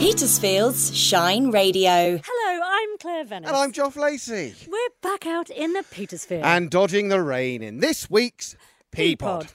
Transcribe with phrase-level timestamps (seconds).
[0.00, 2.18] Petersfield's Shine Radio.
[2.24, 3.48] Hello, I'm Claire Venice.
[3.48, 4.54] And I'm Joff Lacey.
[4.66, 6.42] We're back out in the Petersfield.
[6.42, 8.56] And dodging the rain in this week's
[8.96, 9.50] Peapod.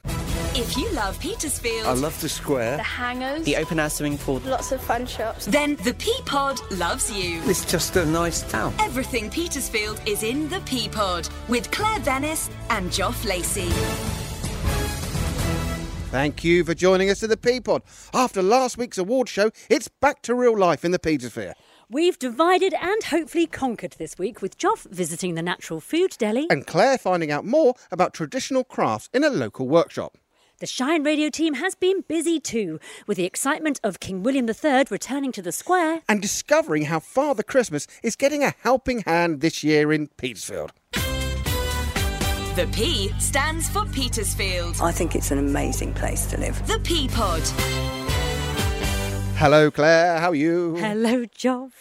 [0.56, 2.78] If you love Petersfield, I love the square.
[2.78, 3.44] The hangers.
[3.44, 4.38] The open air swimming pool.
[4.46, 5.48] Lots of fun shops.
[5.48, 7.42] then the Peapod loves you.
[7.46, 8.76] It's just a nice town.
[8.80, 14.25] Everything Petersfield is in the Peapod with Claire Venice and Joff Lacey.
[16.16, 17.82] Thank you for joining us at the Peapod.
[18.14, 21.56] After last week's award show, it's back to real life in the Petersphere.
[21.90, 26.48] We've divided and hopefully conquered this week with Joff visiting the Natural Food Deli.
[26.50, 30.18] And Claire finding out more about traditional crafts in a local workshop.
[30.60, 34.86] The Shine Radio team has been busy too, with the excitement of King William III
[34.90, 36.00] returning to the square.
[36.08, 40.72] And discovering how Father Christmas is getting a helping hand this year in Petersfield.
[42.56, 44.78] The P stands for Petersfield.
[44.82, 46.66] I think it's an amazing place to live.
[46.68, 47.46] The Peapod.
[49.36, 50.20] Hello, Claire.
[50.20, 50.78] How are you?
[50.78, 51.74] Hello, Joff.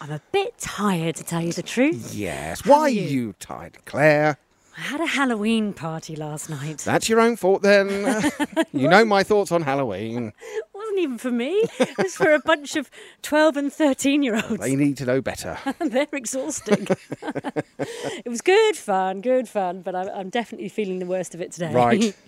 [0.00, 2.14] I'm a bit tired to tell you the truth.
[2.14, 2.64] Yes.
[2.64, 3.02] Why are you?
[3.02, 4.38] you tired, Claire?
[4.78, 6.78] I had a Halloween party last night.
[6.78, 8.32] That's your own fault then.
[8.72, 10.32] you know my thoughts on Halloween.
[10.94, 11.64] Wasn't even for me.
[11.80, 12.88] It was for a bunch of
[13.22, 14.58] 12 and 13 year olds.
[14.58, 15.58] They need to know better.
[15.80, 16.86] They're exhausting.
[17.20, 21.50] it was good fun, good fun, but I'm, I'm definitely feeling the worst of it
[21.50, 21.72] today.
[21.72, 22.16] Right.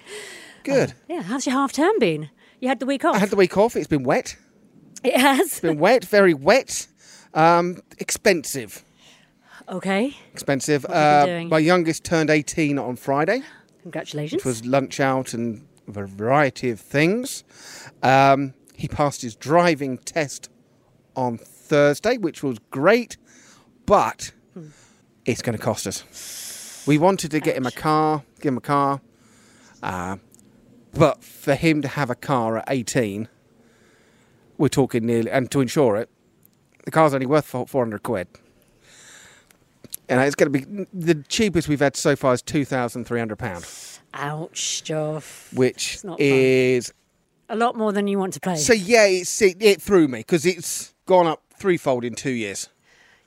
[0.65, 0.95] Good.
[1.09, 2.29] yeah, how's your half term been?
[2.59, 3.15] You had the week off?
[3.15, 3.77] I had the week off.
[3.77, 4.37] It's been wet.
[5.05, 5.47] it has.
[5.47, 6.89] It's Been wet, very wet.
[7.35, 8.83] Um, expensive.
[9.69, 10.83] Okay, Expensive.
[10.83, 13.43] What have you Uh, my youngest turned 18 on Friday,
[13.83, 14.43] congratulations.
[14.43, 17.45] It was lunch out and a variety of things.
[18.03, 20.49] Um, he passed his driving test
[21.15, 23.17] on Thursday, which was great,
[23.87, 24.69] but Hmm.
[25.25, 26.85] it's going to cost us.
[26.87, 29.01] We wanted to get him a car, give him a car,
[29.83, 30.17] uh,
[30.95, 33.29] but for him to have a car at 18,
[34.59, 36.09] we're talking nearly, and to insure it,
[36.85, 38.29] the car's only worth 400 quid.
[40.09, 43.19] And it's going to be the cheapest we've had so far is two thousand three
[43.19, 43.65] hundred pound,
[44.15, 45.53] Ouch, Joff.
[45.53, 46.17] which fun.
[47.49, 48.57] A lot more than you want to play.
[48.57, 52.69] so yeah, it's, it, it threw me because it's gone up threefold in two years.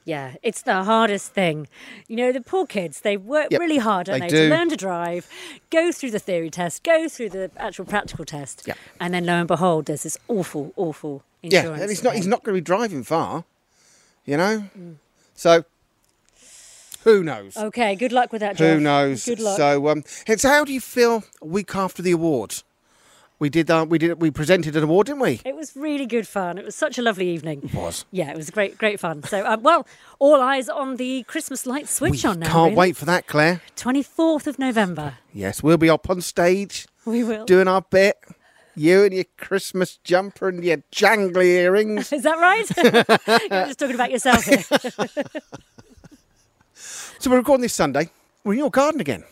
[0.06, 1.68] yeah, it's the hardest thing.
[2.08, 4.70] You know, the poor kids, they work Yep, really hard, don't they they, to learn
[4.70, 5.28] to drive,
[5.70, 8.64] go through the theory test, go through the actual practical test.
[8.68, 8.78] Yep.
[9.00, 11.78] And then lo and behold, there's this awful, awful insurance.
[11.78, 13.46] Yeah, and he's not, he's not going to be driving far,
[14.26, 14.64] you know.
[15.36, 15.64] So
[17.04, 17.56] who knows?
[17.56, 18.74] Okay, good luck with that, Joff.
[18.74, 19.26] Who knows?
[19.26, 19.58] Good luck.
[19.58, 20.04] So um,
[20.38, 22.64] so how do you feel a week after the awards?
[23.40, 23.88] We did that.
[23.88, 25.40] we did we presented an award, didn't we?
[25.46, 26.58] It was really good fun.
[26.58, 27.62] It was such a lovely evening.
[27.64, 28.04] It was.
[28.12, 29.24] Yeah, it was great, great fun.
[29.24, 29.88] So, um, well,
[30.20, 32.48] all eyes on the Christmas light switch we on now.
[32.52, 32.76] can't really.
[32.76, 33.62] wait for that, Claire.
[33.78, 35.18] 24th of November.
[35.34, 37.46] Yes, we'll be up on stage We will.
[37.46, 38.18] doing our bit.
[38.76, 42.12] You and your Christmas jumper and your jangly earrings.
[42.14, 42.70] Is that right?
[43.50, 44.64] You're just talking about yourself here.
[46.74, 48.10] so we're recording this Sunday.
[48.44, 49.24] We're in your garden again.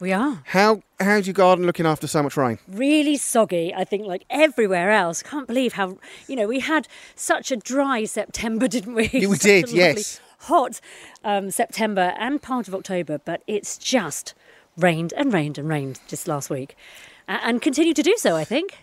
[0.00, 0.42] We are.
[0.46, 2.58] How how's your garden looking after so much rain?
[2.68, 5.22] Really soggy, I think, like everywhere else.
[5.22, 9.08] Can't believe how, you know, we had such a dry September, didn't we?
[9.12, 10.20] Yeah, we did, yes.
[10.42, 10.80] Hot
[11.24, 14.34] um, September and part of October, but it's just
[14.76, 16.76] rained and rained and rained just last week.
[17.28, 18.78] A- and continue to do so, I think.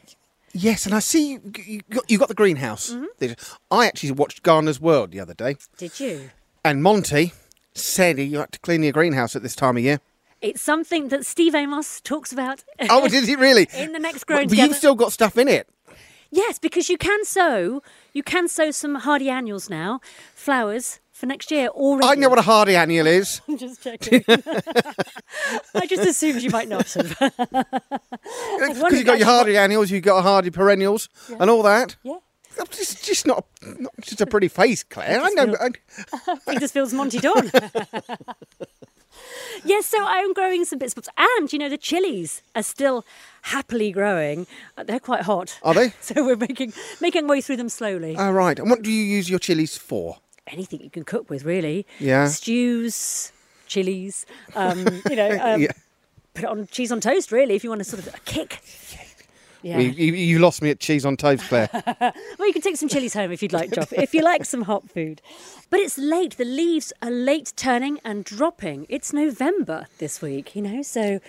[0.51, 2.93] Yes, and I see you, you, got, you got the greenhouse.
[2.93, 3.33] Mm-hmm.
[3.71, 6.29] I actually watched Gardener's World the other day, Did you?
[6.63, 7.33] and Monty
[7.73, 9.99] said you had to clean your greenhouse at this time of year.
[10.45, 12.63] It's something that Steve Amos talks about.
[12.89, 13.67] Oh, did he really?
[13.75, 14.67] In the next Growing But Together.
[14.67, 15.67] you've still got stuff in it.
[16.29, 17.81] Yes, because you can sow.
[18.13, 20.01] You can sow some hardy annuals now,
[20.35, 22.07] flowers for next year already.
[22.07, 23.41] I know what a hardy annual is.
[23.47, 24.23] I'm just checking.
[25.73, 27.17] I just assumed you might not have.
[27.17, 31.95] Because you've got your hardy annuals, you've got hardy perennials, and all that.
[32.03, 32.17] yeah,
[32.57, 33.45] It's just not,
[33.79, 35.21] not just a pretty face, Claire.
[35.21, 35.45] I know.
[35.45, 35.57] feel-
[36.27, 37.51] I, it just feels Monty Don.
[39.65, 43.05] yes, so I'm growing some bits and bobs, and you know the chilies are still
[43.43, 44.47] happily growing.
[44.77, 45.57] Uh, They're quite hot.
[45.63, 45.93] Are they?
[46.01, 48.15] So we're making making way through them slowly.
[48.17, 48.57] oh, right.
[48.59, 50.17] And what do you use your chilies for?
[50.47, 51.85] Anything you can cook with, really.
[51.99, 52.27] Yeah.
[52.27, 53.31] Stews,
[53.67, 54.25] chilies.
[54.55, 55.71] Um, you know, um, Yeah.
[56.35, 58.61] put it on cheese on toast, really, if you want a sort of a kick.
[58.93, 59.01] Yeah.
[59.65, 61.69] You, you, you lost me at cheese on toast, Claire.
[62.37, 64.61] Well, you can take some chilies home if you'd like, Joff, if you like some
[64.63, 65.21] hot food.
[65.71, 66.37] But it's late.
[66.37, 68.85] The leaves are late turning and dropping.
[68.89, 71.19] It's November this week, you know, so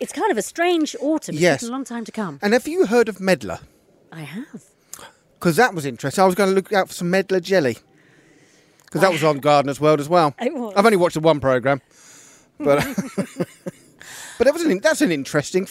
[0.00, 1.36] it's kind of a strange autumn.
[1.36, 1.62] It's Yes.
[1.62, 2.40] a long time to come.
[2.42, 3.60] and have you heard of Medlar?
[4.10, 4.64] I have.
[5.34, 6.22] Because that was interesting.
[6.22, 7.76] I was going to look out for some Medlar jelly.
[8.84, 10.34] Because that was on Gardener's World as well.
[10.40, 10.72] It was.
[10.76, 11.82] I've only watched the one programme.
[12.58, 12.84] But,
[14.38, 15.68] but that was an, that's an interesting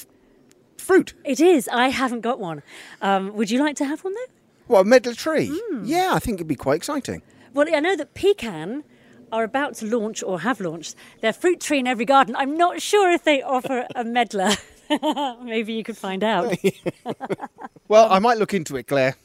[0.86, 1.14] fruit.
[1.26, 1.68] It is.
[1.68, 2.62] I haven't got one.
[3.02, 4.34] Um, would you like to have one, though?
[4.68, 5.52] What, a medlar tree?
[5.84, 7.22] Yeah, I think it'd be quite exciting.
[7.54, 8.84] Well, I know that Pecan
[9.32, 12.36] are about to launch or have launched their fruit tree in every garden.
[12.36, 14.56] I'm not sure if they offer a medlar.
[15.44, 16.56] Maybe you could find out.
[17.88, 19.16] Well, I might look into it, Claire.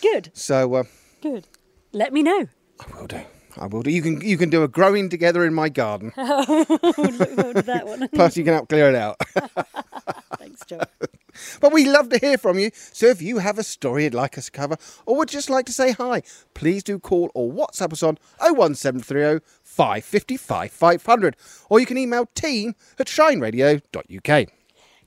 [0.00, 0.84] Good, So uh,
[1.20, 1.48] good.
[1.92, 2.46] Let me know.
[2.78, 3.20] I will do.
[3.58, 3.90] I will do.
[3.90, 6.12] You can you can do a growing together in my garden.
[6.18, 8.08] Oh, Look forward to that one.
[8.14, 9.16] Plus, you can help clear it out.
[10.54, 10.86] Thanks, John.
[11.60, 12.70] But we love to hear from you.
[12.74, 15.66] So if you have a story you'd like us to cover or would just like
[15.66, 16.22] to say hi,
[16.54, 21.36] please do call or WhatsApp us on 01730 555 500.
[21.68, 24.48] Or you can email team at shineradio.uk.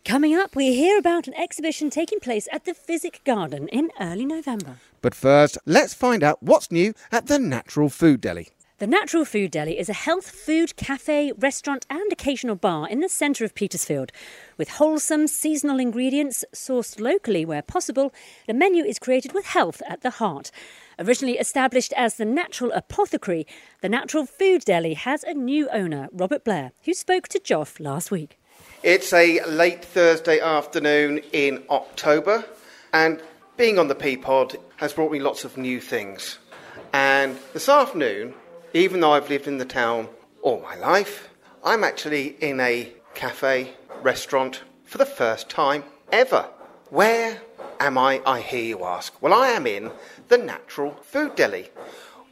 [0.03, 4.25] Coming up, we hear about an exhibition taking place at the Physic Garden in early
[4.25, 4.75] November.
[5.01, 8.49] But first, let's find out what's new at the Natural Food Deli.
[8.79, 13.09] The Natural Food Deli is a health food cafe, restaurant, and occasional bar in the
[13.09, 14.12] centre of Petersfield.
[14.56, 18.13] With wholesome, seasonal ingredients sourced locally where possible,
[18.45, 20.51] the menu is created with health at the heart.
[21.00, 23.47] Originally established as the Natural Apothecary,
[23.81, 28.12] the Natural Food Deli has a new owner, Robert Blair, who spoke to Joff last
[28.12, 28.39] week.
[28.83, 32.45] It's a late Thursday afternoon in October,
[32.94, 33.23] and
[33.57, 36.38] being on the Peapod has brought me lots of new things.
[36.94, 38.35] And this afternoon,
[38.77, 40.07] even though I've lived in the town
[40.41, 41.29] all my life,
[41.63, 46.47] I'm actually in a cafe restaurant for the first time ever.
[46.89, 47.41] Where
[47.79, 49.19] am I, I hear you ask?
[49.21, 49.91] Well, I am in
[50.27, 51.69] the Natural Food Deli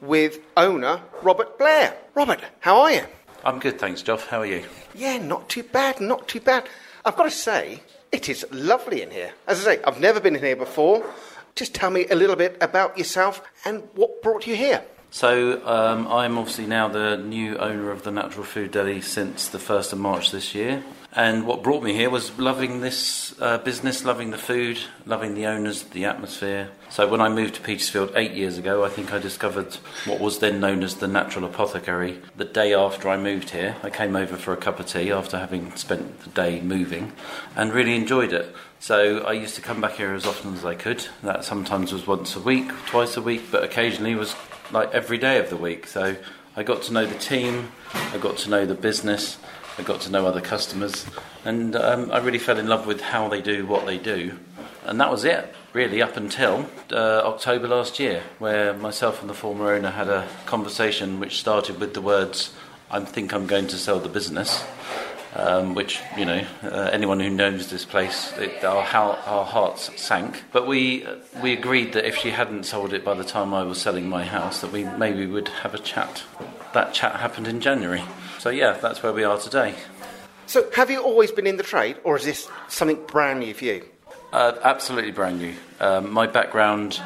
[0.01, 1.97] with owner Robert Blair.
[2.13, 3.01] Robert, how are you?
[3.44, 4.27] I'm good, thanks, Joff.
[4.27, 4.65] How are you?
[4.94, 6.69] Yeah, not too bad, not too bad.
[7.03, 7.81] I've got to say,
[8.12, 9.31] it is lovely in here.
[9.48, 11.06] As I say, I've never been in here before.
[11.56, 14.83] Just tell me a little bit about yourself and what brought you here.
[15.15, 19.59] So, um, I'm obviously now the new owner of the Natural Food Deli since the
[19.59, 20.83] 1st of March this year.
[21.13, 25.45] And what brought me here was loving this uh, business, loving the food, loving the
[25.45, 26.69] owners, the atmosphere.
[26.89, 30.39] So, when I moved to Petersfield eight years ago, I think I discovered what was
[30.39, 32.19] then known as the Natural Apothecary.
[32.35, 35.38] The day after I moved here, I came over for a cup of tea after
[35.38, 37.13] having spent the day moving
[37.56, 38.53] and really enjoyed it.
[38.81, 41.07] So I used to come back here as often as I could.
[41.23, 44.35] That sometimes was once a week, twice a week, but occasionally was
[44.71, 45.88] like every day of the week.
[45.88, 46.15] So
[46.56, 49.38] I got to know the team, I got to know the business,
[49.77, 51.06] I got to know other customers,
[51.44, 54.38] and um, I really fell in love with how they do what they do.
[54.85, 59.33] And that was it, really, up until uh, October last year, where myself and the
[59.33, 62.53] former owner had a conversation which started with the words,
[62.89, 64.63] I think I'm going to sell the business.
[65.38, 70.42] Um, which you know, uh, anyone who knows this place, it, our, our hearts sank.
[70.54, 73.64] But we uh, we agreed that if she hadn't sold it by the time I
[73.64, 76.24] was selling my house, that we maybe would have a chat.
[76.74, 78.04] That chat happened in January.
[78.40, 79.76] So yeah, that's where we are today.
[80.48, 83.66] So, have you always been in the trade, or is this something brand new for
[83.66, 83.84] you?
[84.32, 85.56] Uh, absolutely brand new.
[85.80, 87.02] Um, my background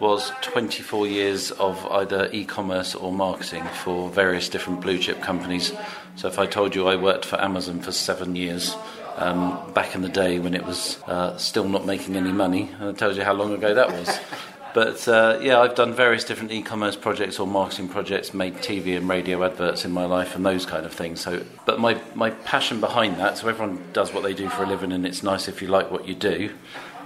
[0.00, 5.72] was 24 years of either e-commerce or marketing for various different blue chip companies.
[6.18, 8.74] So if I told you I worked for Amazon for seven years,
[9.18, 12.90] um, back in the day when it was uh, still not making any money, and
[12.90, 14.18] it tells you how long ago that was.
[14.74, 19.08] But uh, yeah, I've done various different e-commerce projects or marketing projects, made TV and
[19.08, 21.20] radio adverts in my life, and those kind of things.
[21.20, 23.38] So, but my my passion behind that.
[23.38, 25.90] So everyone does what they do for a living, and it's nice if you like
[25.90, 26.54] what you do.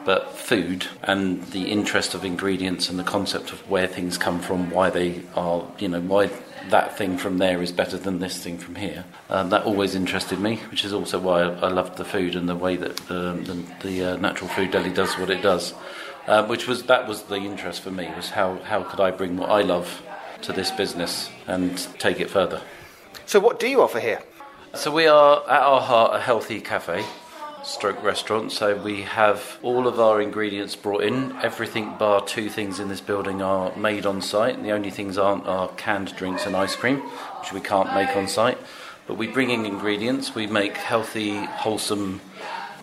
[0.05, 4.69] But food and the interest of ingredients and the concept of where things come from,
[4.71, 6.31] why they are, you know, why
[6.71, 9.05] that thing from there is better than this thing from here.
[9.29, 12.49] Um, that always interested me, which is also why I, I loved the food and
[12.49, 15.75] the way that the, the, the uh, natural food deli does what it does.
[16.27, 19.37] Uh, which was that was the interest for me was how how could I bring
[19.37, 20.03] what I love
[20.43, 22.61] to this business and take it further.
[23.27, 24.23] So, what do you offer here?
[24.75, 27.05] So we are at our heart a healthy cafe,
[27.65, 28.53] stroke restaurant.
[28.53, 31.37] So we have all of our ingredients brought in.
[31.43, 34.63] Everything bar two things in this building are made on site.
[34.63, 36.99] The only things aren't are canned drinks and ice cream,
[37.41, 38.59] which we can't make on site.
[39.07, 40.35] But we bring in ingredients.
[40.35, 42.21] We make healthy, wholesome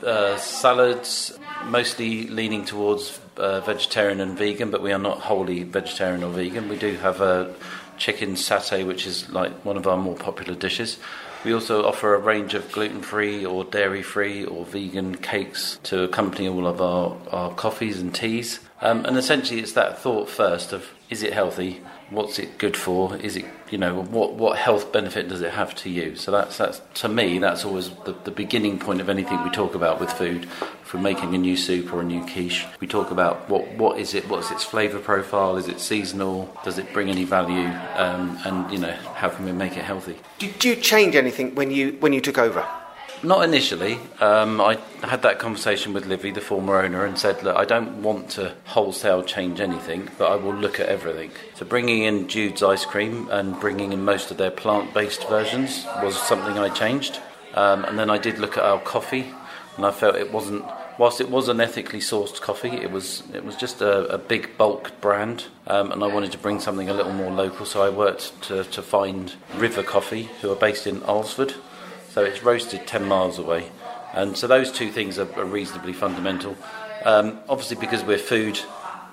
[0.03, 6.23] uh, salads, mostly leaning towards uh, vegetarian and vegan, but we are not wholly vegetarian
[6.23, 6.69] or vegan.
[6.69, 7.53] We do have a
[7.97, 10.97] chicken satay, which is like one of our more popular dishes.
[11.45, 16.03] We also offer a range of gluten free or dairy free or vegan cakes to
[16.03, 18.59] accompany all of our, our coffees and teas.
[18.81, 21.81] Um, and essentially, it's that thought first of is it healthy?
[22.09, 23.15] What's it good for?
[23.17, 26.15] Is it you know what what health benefit does it have to you?
[26.15, 29.75] So that's that's to me that's always the, the beginning point of anything we talk
[29.75, 30.47] about with food.
[30.91, 34.15] We're making a new soup or a new quiche, we talk about what what is
[34.15, 34.27] it?
[34.27, 35.55] What's its flavour profile?
[35.57, 36.49] Is it seasonal?
[36.63, 37.67] Does it bring any value?
[37.95, 40.17] Um, and you know how can we make it healthy?
[40.39, 42.65] Did you change anything when you when you took over?
[43.21, 43.99] Not initially.
[44.21, 48.01] Um, I had that conversation with Livy, the former owner, and said, "Look, I don't
[48.01, 52.63] want to wholesale change anything, but I will look at everything." So bringing in Jude's
[52.63, 57.19] ice cream and bringing in most of their plant-based versions was something I changed.
[57.55, 59.33] Um, and then I did look at our coffee,
[59.75, 60.63] and I felt it wasn't.
[60.97, 64.57] Whilst it was an ethically sourced coffee, it was it was just a, a big
[64.57, 67.65] bulk brand, um, and I wanted to bring something a little more local.
[67.65, 71.55] So I worked to, to find River Coffee, who are based in Alresford.
[72.19, 73.71] So it's roasted 10 miles away.
[74.11, 76.57] And so those two things are, are reasonably fundamental.
[77.05, 78.59] Um, obviously, because we're food,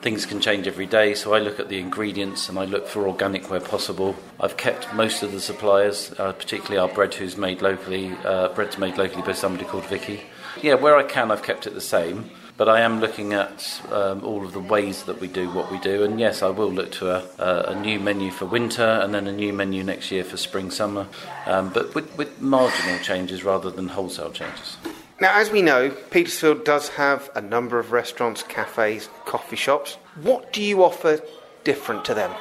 [0.02, 1.14] things can change every day.
[1.14, 4.16] So I look at the ingredients and I look for organic where possible.
[4.40, 8.10] I've kept most of the suppliers, uh, particularly our bread, who's made locally.
[8.24, 10.22] Uh, bread's made locally by somebody called Vicky.
[10.60, 12.28] Yeah, where I can, I've kept it the same.
[12.56, 15.78] But I am looking at um, all of the ways that we do what we
[15.78, 19.26] do, and yes, I will look to a, a, new menu for winter and then
[19.26, 21.06] a new menu next year for spring summer,
[21.44, 24.78] um, but with, with marginal changes rather than wholesale changes.
[25.20, 29.94] Now, as we know, Petersfield does have a number of restaurants, cafes, coffee shops.
[30.22, 31.20] What do you offer
[31.64, 32.32] different to them?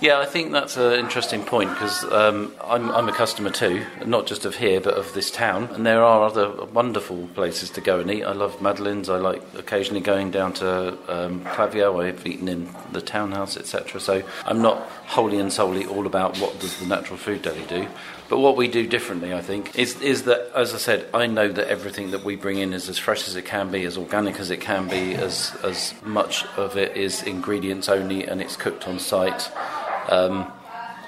[0.00, 4.26] Yeah, I think that's an interesting point because um, I'm, I'm a customer too, not
[4.26, 5.68] just of here but of this town.
[5.72, 8.24] And there are other wonderful places to go and eat.
[8.24, 9.10] I love Madeline's.
[9.10, 12.02] I like occasionally going down to um, Clavio.
[12.02, 14.00] I've eaten in the townhouse, etc.
[14.00, 17.86] So I'm not wholly and solely all about what does the natural food deli do.
[18.30, 21.48] But what we do differently, I think, is, is that, as I said, I know
[21.48, 24.38] that everything that we bring in is as fresh as it can be, as organic
[24.38, 28.86] as it can be, as, as much of it is ingredients only and it's cooked
[28.86, 29.50] on site.
[30.08, 30.52] Um,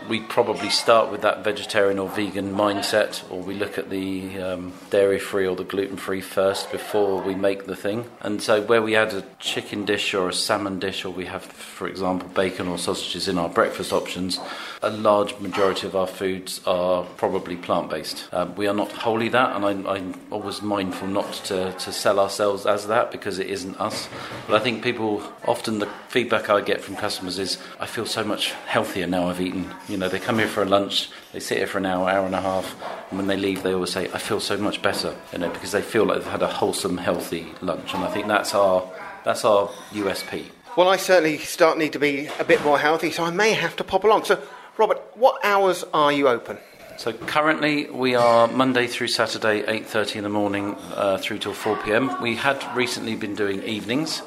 [0.09, 4.73] we probably start with that vegetarian or vegan mindset, or we look at the um,
[4.91, 8.05] dairy free or the gluten free first before we make the thing.
[8.21, 11.45] And so, where we add a chicken dish or a salmon dish, or we have,
[11.45, 14.39] for example, bacon or sausages in our breakfast options,
[14.83, 18.29] a large majority of our foods are probably plant based.
[18.33, 22.19] Um, we are not wholly that, and I'm, I'm always mindful not to, to sell
[22.19, 24.09] ourselves as that because it isn't us.
[24.47, 28.25] But I think people often the feedback I get from customers is, I feel so
[28.25, 29.71] much healthier now I've eaten.
[29.93, 32.25] You know, they come here for a lunch, they sit here for an hour, hour
[32.25, 32.75] and a half,
[33.11, 35.73] and when they leave, they always say, "I feel so much better," you know, because
[35.73, 38.85] they feel like they've had a wholesome, healthy lunch, and I think that's our
[39.23, 40.47] that's our USP.
[40.79, 43.77] Well, I certainly start need to be a bit more healthy, so I may have
[43.77, 44.25] to pop along.
[44.25, 44.41] So,
[44.79, 46.57] Robert, what hours are you open?
[46.97, 51.77] So currently we are Monday through Saturday, 8:30 in the morning uh, through till 4
[51.85, 52.17] p.m.
[52.23, 54.23] We had recently been doing evenings.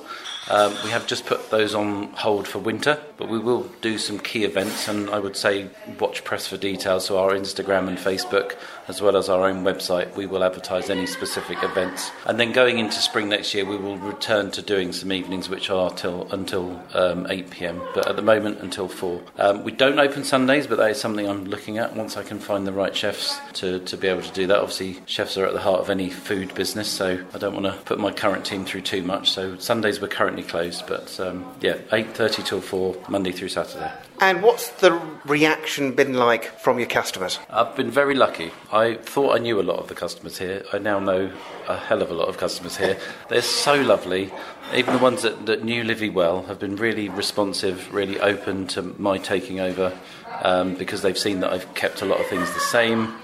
[0.47, 4.19] Um, we have just put those on hold for winter, but we will do some
[4.19, 7.05] key events, and I would say watch press for details.
[7.05, 8.55] So our Instagram and Facebook,
[8.87, 12.11] as well as our own website, we will advertise any specific events.
[12.25, 15.69] And then going into spring next year, we will return to doing some evenings, which
[15.69, 17.81] are till until um, 8 p.m.
[17.93, 19.21] But at the moment, until four.
[19.37, 22.39] Um, we don't open Sundays, but that is something I'm looking at once I can
[22.39, 24.57] find the right chefs to, to be able to do that.
[24.57, 27.81] Obviously, chefs are at the heart of any food business, so I don't want to
[27.83, 29.31] put my current team through too much.
[29.31, 33.91] So Sundays we're currently closed, but um, yeah, 8:30 till four, Monday through Saturday.
[34.21, 34.93] And what's the
[35.25, 37.37] reaction been like from your customers?
[37.49, 38.51] I've been very lucky.
[38.71, 40.63] I thought I knew a lot of the customers here.
[40.71, 41.31] I now know
[41.67, 42.97] a hell of a lot of customers here.
[43.29, 44.31] They're so lovely.
[44.73, 48.81] Even the ones that, that knew Livy well have been really responsive, really open to
[48.97, 49.97] my taking over
[50.41, 53.15] um, because they've seen that I've kept a lot of things the same.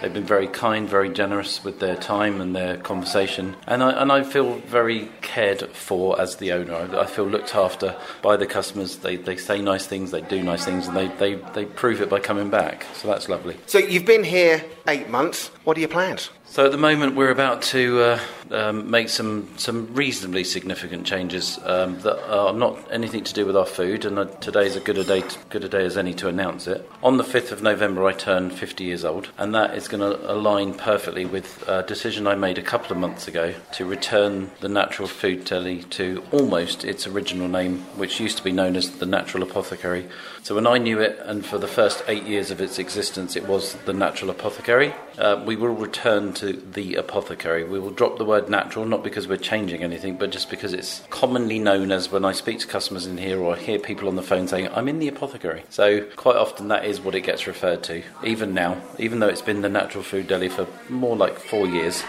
[0.00, 4.12] They've been very kind, very generous with their time and their conversation, and I, and
[4.12, 6.74] I feel very cared for as the owner.
[6.74, 8.98] I, I feel looked after by the customers.
[8.98, 12.08] They, they say nice things, they do nice things, and they, they, they prove it
[12.08, 12.86] by coming back.
[12.94, 13.56] So that's lovely.
[13.66, 15.48] So, you've been here eight months.
[15.64, 16.30] What are your plans?
[16.50, 21.58] So at the moment, we're about to uh, um, make some, some reasonably significant changes
[21.62, 24.96] um, that are not anything to do with our food, and uh, today's a good
[24.96, 26.90] a day, to, good a day as any to announce it.
[27.02, 30.32] On the 5th of November, I turn 50 years old, and that is going to
[30.32, 34.70] align perfectly with a decision I made a couple of months ago to return the
[34.70, 39.06] Natural Food Deli to almost its original name, which used to be known as the
[39.06, 40.08] Natural Apothecary.
[40.48, 43.46] So when I knew it, and for the first eight years of its existence, it
[43.46, 47.64] was the Natural Apothecary, uh, we will return to the apothecary.
[47.64, 51.02] We will drop the word natural, not because we're changing anything, but just because it's
[51.10, 54.16] commonly known as when I speak to customers in here or I hear people on
[54.16, 55.64] the phone saying, I'm in the apothecary.
[55.68, 59.42] So quite often that is what it gets referred to, even now, even though it's
[59.42, 62.02] been the natural food deli for more like four years.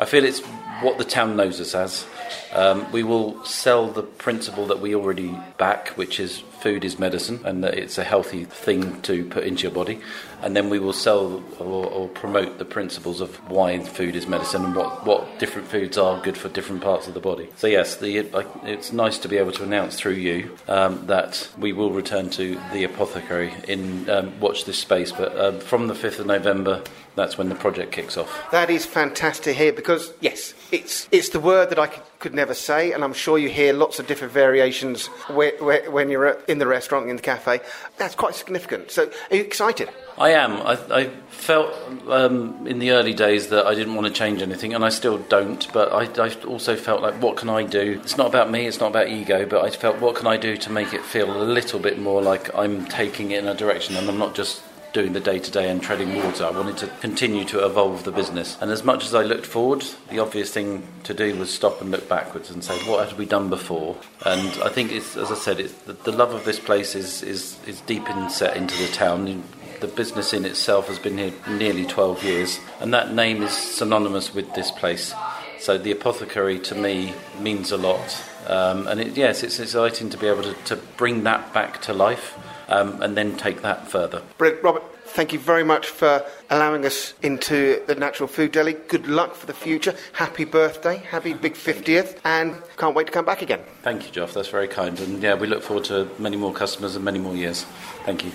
[0.00, 0.40] I feel it's
[0.80, 2.04] what the town knows us as.
[2.52, 7.38] Um, we will sell the principle that we already back, which is food is medicine
[7.44, 10.00] and that it's a healthy thing to put into your body.
[10.42, 14.64] And then we will sell or, or promote the principles of why food is medicine
[14.64, 17.48] and what, what different foods are good for different parts of the body.
[17.54, 18.16] So, yes, the,
[18.64, 22.60] it's nice to be able to announce through you um, that we will return to
[22.72, 25.12] the apothecary in um, Watch This Space.
[25.12, 26.82] But um, from the 5th of November,
[27.16, 28.50] that's when the project kicks off.
[28.50, 32.54] That is fantastic here because yes, it's it's the word that I could, could never
[32.54, 36.58] say, and I'm sure you hear lots of different variations where, where, when you're in
[36.58, 37.60] the restaurant in the cafe.
[37.98, 38.90] That's quite significant.
[38.90, 39.90] So, are you excited?
[40.18, 40.52] I am.
[40.62, 41.74] I, I felt
[42.08, 45.18] um, in the early days that I didn't want to change anything, and I still
[45.18, 45.70] don't.
[45.72, 48.00] But I, I also felt like, what can I do?
[48.02, 48.66] It's not about me.
[48.66, 49.44] It's not about ego.
[49.44, 52.22] But I felt, what can I do to make it feel a little bit more
[52.22, 54.62] like I'm taking it in a direction, and I'm not just
[54.96, 56.42] doing the day to day and treading water.
[56.42, 58.56] I wanted to continue to evolve the business.
[58.62, 61.90] And as much as I looked forward, the obvious thing to do was stop and
[61.90, 63.94] look backwards and say, what had we done before?
[64.24, 67.22] And I think, it's, as I said, it's, the, the love of this place is,
[67.22, 69.44] is, is deep inset into the town.
[69.82, 74.32] The business in itself has been here nearly 12 years, and that name is synonymous
[74.32, 75.12] with this place.
[75.60, 78.24] So the apothecary to me means a lot.
[78.46, 81.92] Um, and it, yes, it's exciting to be able to, to bring that back to
[81.92, 82.34] life
[82.68, 84.22] um, and then take that further.
[84.38, 84.62] Brilliant.
[84.62, 88.74] Robert, thank you very much for allowing us into the Natural Food Deli.
[88.88, 89.94] Good luck for the future.
[90.12, 90.98] Happy birthday.
[90.98, 92.18] Happy big 50th.
[92.24, 93.60] And can't wait to come back again.
[93.82, 94.32] Thank you, Joff.
[94.32, 94.98] That's very kind.
[95.00, 97.64] And yeah, we look forward to many more customers and many more years.
[98.04, 98.32] Thank you.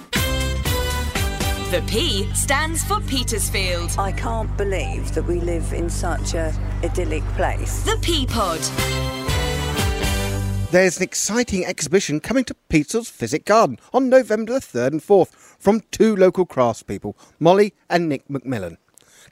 [1.71, 3.95] The P stands for Petersfield.
[3.97, 7.83] I can't believe that we live in such a idyllic place.
[7.83, 9.20] The P Pod.
[10.71, 15.33] There's an exciting exhibition coming to Petersfield's Physic Garden on November the 3rd and 4th
[15.59, 18.77] from two local craftspeople, Molly and Nick McMillan.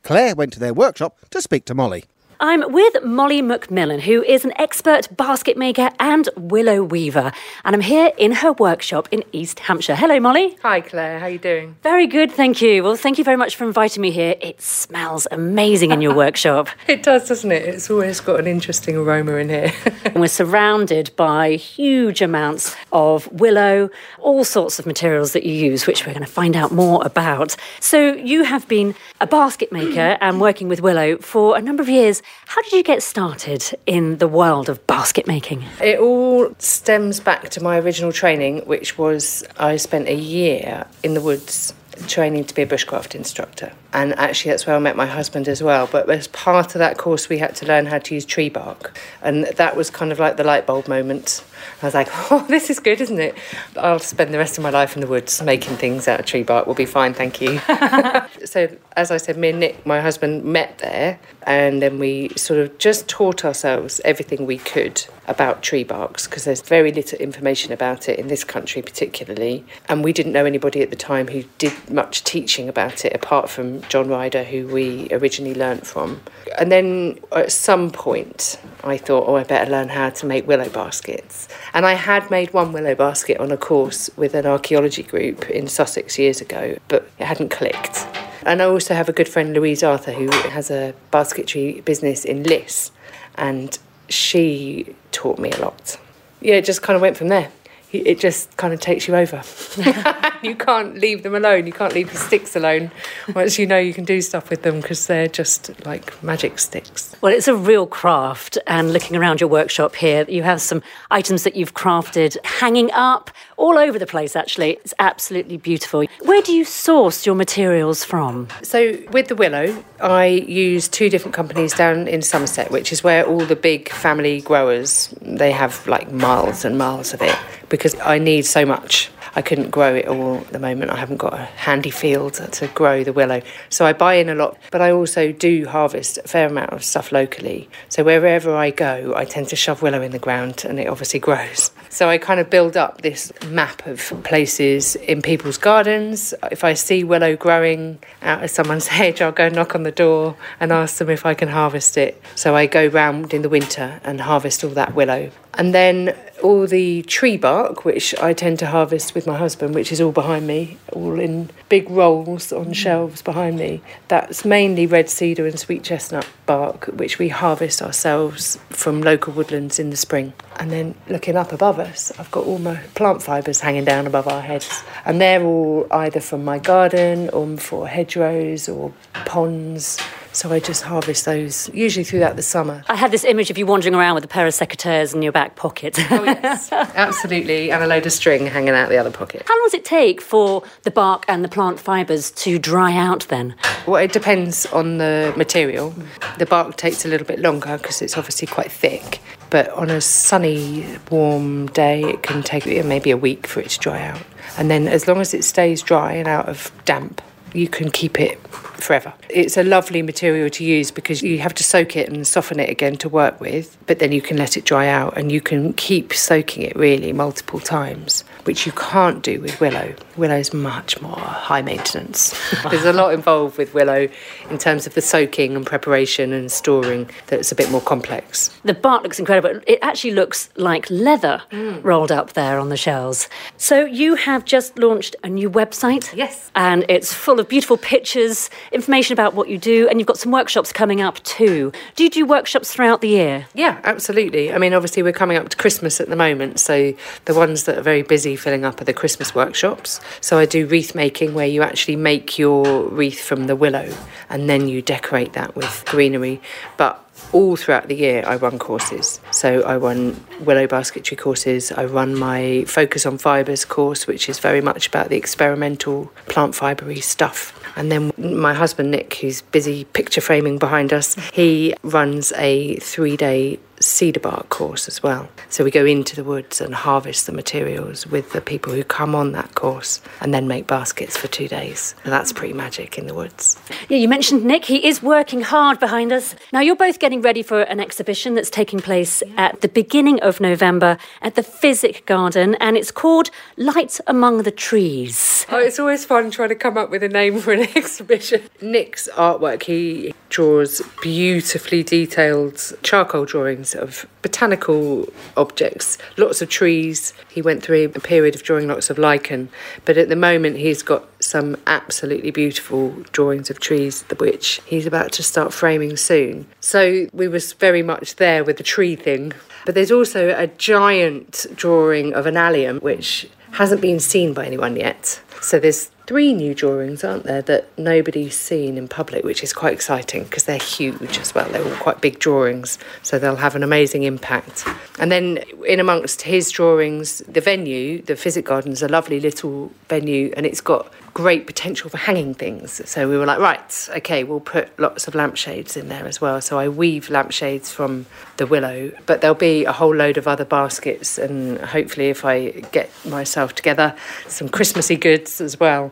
[0.04, 2.04] Claire went to their workshop to speak to Molly.
[2.42, 7.34] I'm with Molly McMillan, who is an expert basket maker and willow weaver,
[7.66, 9.94] and I'm here in her workshop in East Hampshire.
[9.94, 10.56] Hello, Molly.
[10.62, 11.76] Hi Claire, how are you doing?
[11.84, 12.82] Very good, thank you.
[12.82, 14.36] Well, thank you very much for inviting me here.
[14.40, 16.70] It smells amazing in your workshop.
[16.88, 17.64] It does, doesn't it?
[17.64, 19.74] It's always got an interesting aroma in here.
[20.06, 25.86] and we're surrounded by huge amounts of willow, all sorts of materials that you use,
[25.86, 27.58] which we're going to find out more about.
[27.82, 31.90] So, you have been a basket maker and working with willow for a number of
[31.90, 32.22] years.
[32.48, 35.64] How did you get started in the world of basket making?
[35.82, 41.14] it all stems back to my original training, which was I spent a year in
[41.14, 41.74] the woods
[42.08, 43.72] training to be a bushcraft instructor.
[43.94, 45.88] And actually, that's where I met my husband as well.
[45.92, 48.98] But as part of that course, we had to learn how to use tree bark.
[49.22, 51.44] And that was kind of like the light bulb moment.
[51.82, 53.36] I was like, oh, this is good, isn't it?
[53.78, 56.44] I'll spend the rest of my life in the woods making things out of tree
[56.44, 56.66] bark.
[56.66, 57.60] We'll be fine, thank you.
[58.46, 61.20] so, as I said, me and Nick, my husband, met there.
[61.44, 66.44] And then we sort of just taught ourselves everything we could about tree barks because
[66.44, 69.66] there's very little information about it in this country, particularly.
[69.88, 73.50] And we didn't know anybody at the time who did much teaching about it apart
[73.50, 76.22] from John Ryder, who we originally learnt from.
[76.58, 80.70] And then at some point, I thought, oh, I better learn how to make willow
[80.70, 81.48] baskets.
[81.74, 85.68] And I had made one willow basket on a course with an archaeology group in
[85.68, 88.08] Sussex years ago, but it hadn't clicked.
[88.46, 92.44] And I also have a good friend, Louise Arthur, who has a basketry business in
[92.44, 92.92] Liss,
[93.36, 96.00] and she taught me a lot.
[96.42, 97.52] Yeah, it just kind of went from there.
[97.92, 99.42] It just kind of takes you over.
[100.44, 101.66] you can't leave them alone.
[101.66, 102.92] You can't leave the sticks alone
[103.34, 107.16] once you know you can do stuff with them because they're just like magic sticks.
[107.22, 111.44] Well, it's a real craft, and looking around your workshop here, you have some items
[111.44, 114.74] that you've crafted hanging up all over the place, actually.
[114.74, 116.06] It's absolutely beautiful.
[116.22, 118.48] Where do you source your materials from?
[118.62, 123.26] So with the willow, I use two different companies down in Somerset, which is where
[123.26, 127.36] all the big family growers they have like miles and miles of it
[127.70, 129.10] because I need so much.
[129.36, 130.92] I couldn't grow it all at the moment.
[130.92, 133.42] I haven't got a handy field to grow the willow.
[133.70, 136.84] So I buy in a lot, but I also do harvest a fair amount of
[136.84, 137.70] stuff locally.
[137.90, 141.20] So wherever I go, I tend to shove willow in the ground and it obviously
[141.20, 141.72] grows.
[141.90, 146.34] So I kind of build up this map of places in people's gardens.
[146.52, 150.36] If I see willow growing out of someone's hedge, I'll go knock on the door
[150.60, 152.22] and ask them if I can harvest it.
[152.36, 155.32] So I go round in the winter and harvest all that willow.
[155.60, 159.92] And then all the tree bark, which I tend to harvest with my husband, which
[159.92, 162.74] is all behind me, all in big rolls on mm.
[162.74, 163.82] shelves behind me.
[164.08, 169.80] That's mainly red cedar and sweet chestnut bark, which we harvest ourselves from local woodlands
[169.80, 170.32] in the spring.
[170.56, 174.30] And then looking up above us, I've got all my plant fibres hanging down above
[174.30, 174.82] our heads.
[175.04, 178.94] And they're all either from my garden or for hedgerows or
[179.26, 180.00] ponds.
[180.40, 182.86] So I just harvest those usually throughout the summer.
[182.88, 185.34] I had this image of you wandering around with a pair of secateurs in your
[185.34, 186.00] back pocket.
[186.10, 187.74] Oh, yes, absolutely.
[187.74, 189.44] And a load of string hanging out the other pocket.
[189.46, 193.28] How long does it take for the bark and the plant fibres to dry out
[193.28, 193.54] then?
[193.86, 195.94] Well, it depends on the material.
[196.38, 199.20] The bark takes a little bit longer because it's obviously quite thick.
[199.50, 203.80] But on a sunny, warm day, it can take maybe a week for it to
[203.80, 204.22] dry out.
[204.58, 207.22] And then, as long as it stays dry and out of damp,
[207.54, 209.14] you can keep it forever.
[209.30, 212.70] It's a lovely material to use because you have to soak it and soften it
[212.70, 215.74] again to work with, but then you can let it dry out and you can
[215.74, 219.94] keep soaking it really multiple times, which you can't do with willow.
[220.18, 222.34] Willow's much more high maintenance.
[222.70, 224.08] There's a lot involved with willow
[224.50, 228.50] in terms of the soaking and preparation and storing that's a bit more complex.
[228.64, 229.60] The bark looks incredible.
[229.68, 231.84] It actually looks like leather Mm.
[231.84, 233.28] rolled up there on the shelves.
[233.58, 236.14] So you have just launched a new website.
[236.16, 236.52] Yes.
[236.56, 240.32] And it's full of beautiful pictures, information about what you do, and you've got some
[240.32, 241.72] workshops coming up too.
[241.96, 243.48] Do you do workshops throughout the year?
[243.54, 244.52] Yeah, absolutely.
[244.54, 246.94] I mean, obviously, we're coming up to Christmas at the moment, so
[247.26, 250.00] the ones that are very busy filling up are the Christmas workshops.
[250.22, 253.94] So I do wreath making where you actually make your wreath from the willow
[254.30, 256.42] and then you decorate that with greenery.
[256.78, 259.20] But all throughout the year, I run courses.
[259.32, 264.40] So I run willow basketry courses, I run my Focus on Fibres course, which is
[264.40, 267.56] very much about the experimental plant fibery stuff.
[267.76, 273.16] And then my husband Nick, who's busy picture framing behind us, he runs a three
[273.16, 275.30] day cedar bark course as well.
[275.50, 279.16] So we go into the woods and harvest the materials with the people who come
[279.16, 281.96] on that course and then make baskets for two days.
[282.04, 283.58] And that's pretty magic in the woods.
[283.88, 284.66] Yeah, you mentioned Nick.
[284.66, 286.36] He is working hard behind us.
[286.52, 290.40] Now, you're both getting ready for an exhibition that's taking place at the beginning of
[290.40, 295.46] November at the Physic Garden, and it's called Light Among the Trees.
[295.50, 298.42] Oh, it's always fun trying to come up with a name for an exhibition.
[298.62, 307.14] Nick's artwork, he draws beautifully detailed charcoal drawings of botanical objects, lots of trees.
[307.30, 309.50] He went through a period of drawing lots of lichen,
[309.86, 315.12] but at the moment he's got some absolutely beautiful drawings of trees, which he's about
[315.14, 316.48] to start framing soon.
[316.60, 319.34] So we was very much there with the tree thing.
[319.66, 324.76] But there's also a giant drawing of an allium, which hasn't been seen by anyone
[324.76, 325.22] yet.
[325.42, 329.72] So there's three new drawings, aren't there, that nobody's seen in public, which is quite
[329.72, 331.48] exciting because they're huge as well.
[331.52, 334.68] They're all quite big drawings, so they'll have an amazing impact.
[334.98, 339.72] And then in amongst his drawings, the venue, the Physic Garden, is a lovely little
[339.88, 342.82] venue and it's got great potential for hanging things.
[342.90, 346.42] So we were like, right, okay, we'll put lots of lampshades in there as well.
[346.42, 348.06] So I weave lampshades from
[348.38, 352.50] the willow, but there'll be a whole load of other baskets and hopefully if I
[352.72, 353.96] get myself together,
[354.28, 355.92] some Christmassy goods as well.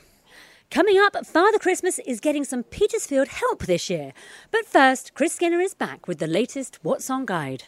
[0.71, 4.13] Coming up, Father Christmas is getting some Petersfield help this year.
[4.51, 7.65] But first, Chris Skinner is back with the latest What's On guide.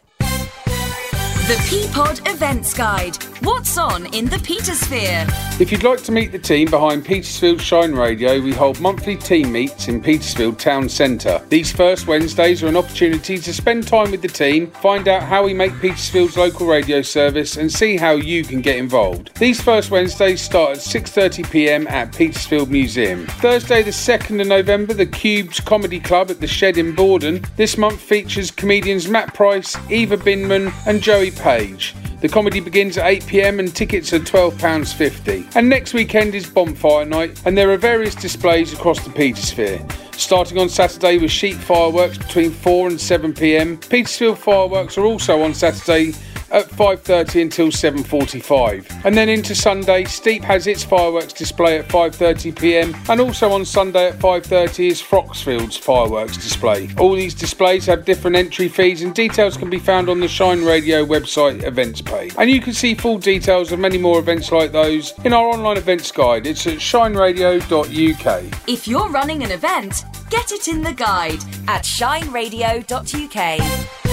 [1.50, 3.16] The Peapod Events Guide.
[3.40, 5.28] What's on in the Petersphere?
[5.60, 9.50] If you'd like to meet the team behind Petersfield Shine Radio, we hold monthly team
[9.50, 11.42] meets in Petersfield Town Centre.
[11.48, 15.42] These first Wednesdays are an opportunity to spend time with the team, find out how
[15.42, 19.34] we make Petersfield's local radio service and see how you can get involved.
[19.36, 23.26] These first Wednesdays start at 6.30pm at Petersfield Museum.
[23.26, 27.44] Thursday the 2nd of November, the Cubes Comedy Club at the Shed in Bordon.
[27.56, 31.94] This month features comedians Matt Price, Eva Binman and Joey Page.
[32.20, 35.56] The comedy begins at 8pm and tickets are £12.50.
[35.56, 39.80] And next weekend is Bonfire Night and there are various displays across the Petersphere.
[40.14, 43.88] Starting on Saturday with Sheet fireworks between 4 and 7pm.
[43.88, 46.12] Petersfield fireworks are also on Saturday
[46.50, 53.08] at 5.30 until 7.45 and then into Sunday Steep has its fireworks display at 5.30pm
[53.08, 56.88] and also on Sunday at 5.30 is Froxfield's fireworks display.
[56.98, 60.64] All these displays have different entry fees and details can be found on the Shine
[60.64, 64.72] Radio website events page and you can see full details of many more events like
[64.72, 66.46] those in our online events guide.
[66.46, 68.68] It's at shineradio.uk.
[68.68, 74.09] If you're running an event, get it in the guide at shineradio.uk.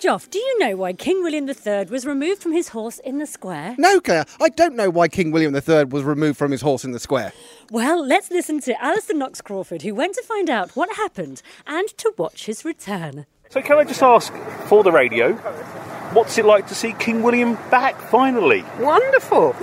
[0.00, 3.26] Joff, do you know why King William III was removed from his horse in the
[3.26, 3.74] square?
[3.76, 6.92] No, Claire, I don't know why King William III was removed from his horse in
[6.92, 7.34] the square.
[7.70, 11.86] Well, let's listen to Alison Knox Crawford, who went to find out what happened and
[11.98, 13.26] to watch his return.
[13.50, 14.32] So, can I just ask
[14.68, 15.34] for the radio,
[16.14, 18.64] what's it like to see King William back finally?
[18.78, 19.54] Wonderful.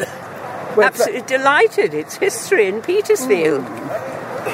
[0.78, 1.96] We're absolutely delighted.
[1.96, 3.64] It's history in Petersfield.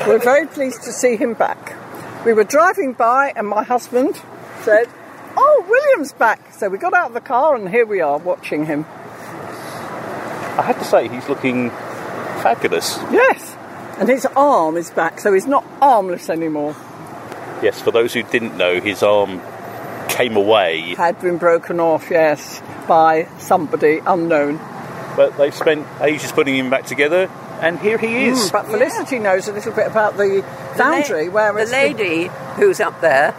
[0.08, 1.76] We're very pleased to see him back.
[2.26, 4.22] We were driving by, and my husband
[4.62, 4.88] said,
[5.36, 6.54] Oh, William's back.
[6.54, 8.86] So we got out of the car, and here we are watching him.
[10.56, 11.70] I have to say, he's looking
[12.42, 12.98] fabulous.
[13.12, 13.56] Yes.
[13.98, 16.76] And his arm is back, so he's not armless anymore.
[17.62, 19.42] Yes, for those who didn't know, his arm
[20.10, 24.58] came away, Had been broken off, yes, by somebody unknown.
[25.16, 27.30] but they've spent ages putting him back together,
[27.62, 28.50] and here he is.
[28.50, 30.44] Mm, but Felicity knows a little bit about the
[30.76, 33.32] foundry, where the it's lady who's up there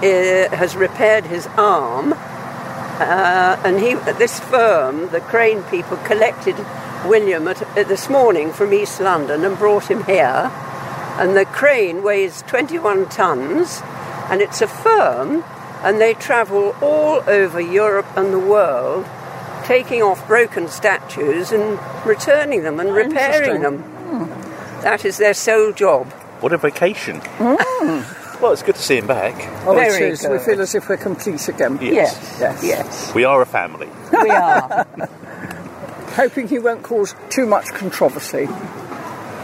[0.00, 6.56] has repaired his arm, uh, and he this firm, the crane people, collected
[7.06, 10.50] William at, uh, this morning from East London and brought him here.
[11.18, 13.82] And the crane weighs 21 tons,
[14.30, 15.44] and it's a firm,
[15.82, 19.06] and they travel all over Europe and the world,
[19.64, 23.62] taking off broken statues and returning them and repairing Interesting.
[23.62, 24.30] them.
[24.82, 26.12] That is their sole job.
[26.40, 27.20] What a vacation.
[28.40, 29.34] Well, it's good to see him back.
[29.66, 30.26] Oh, it Very is.
[30.28, 31.78] We feel as if we're complete again.
[31.80, 32.38] Yes.
[32.40, 32.62] Yes.
[32.64, 33.88] Yes, We are a family.
[34.12, 34.86] we are.
[36.16, 38.48] Hoping he won't cause too much controversy.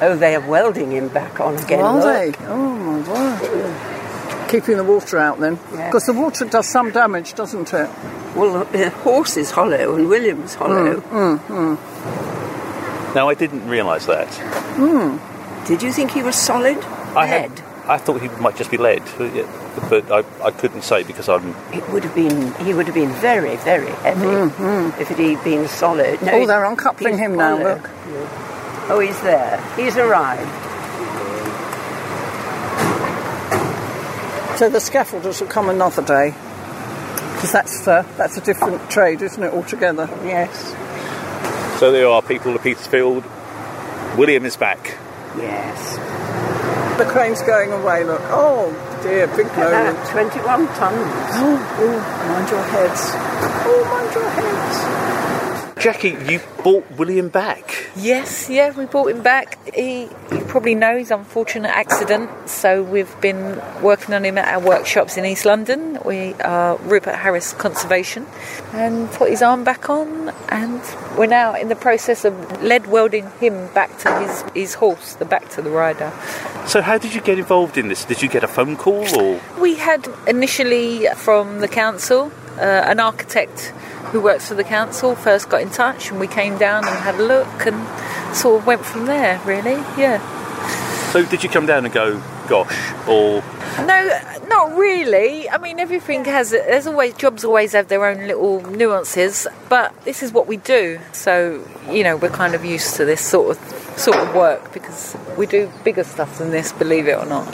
[0.00, 1.80] Oh, they are welding him back on again.
[1.80, 2.36] Are look.
[2.38, 2.46] they?
[2.46, 4.50] Oh my word.
[4.50, 5.58] Keeping the water out then.
[5.72, 5.86] Yeah.
[5.86, 7.88] Because the water does some damage, doesn't it?
[8.34, 10.96] Well, the horse is hollow and William's mm, hollow.
[11.00, 14.28] Mm, mm, Now, I didn't realise that.
[14.76, 15.20] Mm.
[15.68, 16.76] Did you think he was solid?
[17.16, 17.50] I Lead.
[17.58, 19.02] had, I thought he might just be lead,
[19.90, 21.54] but, I, I couldn't say because I'm.
[21.72, 22.54] It would have been.
[22.64, 24.26] He would have been very, very heavy
[25.02, 26.22] if it had been solid.
[26.22, 27.74] No, oh, they're uncoupling him now, hollow.
[27.74, 27.90] look.
[28.88, 29.60] Oh, he's there.
[29.76, 30.48] He's arrived.
[34.58, 36.30] So the scaffolders will come another day.
[37.34, 40.08] Because that's, uh, that's a different trade, isn't it, altogether?
[40.22, 40.74] Yes.
[41.80, 43.24] So there are people of Petersfield.
[44.16, 44.96] William is back.
[45.36, 46.13] Yes.
[46.98, 48.20] The crane's going away, look.
[48.26, 48.70] Oh,
[49.02, 49.98] dear, big moment.
[49.98, 50.94] that, 21 tons.
[51.42, 51.98] Oh, oh,
[52.30, 53.10] mind your heads.
[53.66, 55.53] Oh, mind your heads.
[55.84, 57.90] Jackie, you brought William back.
[57.94, 59.58] Yes, yeah, we brought him back.
[59.74, 64.66] He, you probably know his unfortunate accident, so we've been working on him at our
[64.66, 65.98] workshops in East London.
[66.02, 68.26] We are Rupert Harris Conservation,
[68.72, 70.80] and put his arm back on, and
[71.18, 75.26] we're now in the process of lead welding him back to his, his horse, the
[75.26, 76.10] back to the rider.
[76.66, 78.06] So, how did you get involved in this?
[78.06, 79.38] Did you get a phone call or?
[79.60, 83.74] We had initially from the council, uh, an architect
[84.06, 87.16] who works for the council first got in touch, and we came down and had
[87.16, 89.40] a look, and sort of went from there.
[89.44, 90.20] Really, yeah.
[91.12, 93.42] So, did you come down and go, gosh, or
[93.84, 95.48] No, not really.
[95.48, 96.50] I mean, everything has.
[96.50, 100.98] There's always jobs always have their own little nuances, but this is what we do.
[101.12, 105.16] So you know, we're kind of used to this sort of sort of work because
[105.36, 106.72] we do bigger stuff than this.
[106.72, 107.46] Believe it or not.